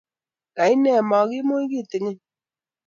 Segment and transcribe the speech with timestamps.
[0.55, 2.17] Kaine magimuy kitingin?